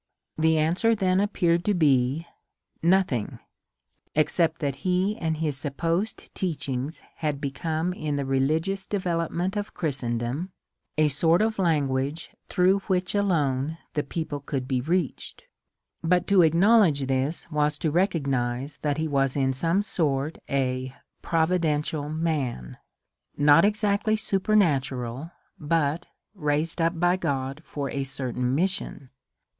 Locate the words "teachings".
6.33-7.03